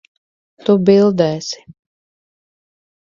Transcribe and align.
Tu 0.69 0.75
bildēsi. 0.89 1.61